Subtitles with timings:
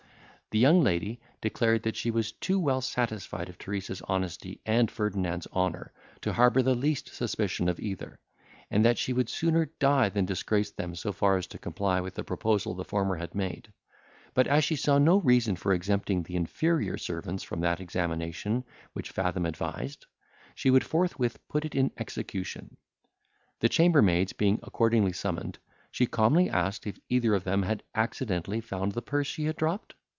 [0.53, 5.47] The young lady declared that she was too well satisfied of Teresa's honesty and Ferdinand's
[5.53, 5.93] honour,
[6.23, 8.19] to harbour the least suspicion of either,
[8.69, 12.15] and that she would sooner die than disgrace them so far as to comply with
[12.15, 13.71] the proposal the former had made;
[14.33, 19.11] but as she saw no reason for exempting the inferior servants from that examination which
[19.11, 20.05] Fathom advised,
[20.53, 22.75] she would forthwith put it in execution.
[23.61, 25.59] The chambermaids being accordingly summoned,
[25.91, 29.93] she calmly asked if either of them had accidentally found the purse she had dropped?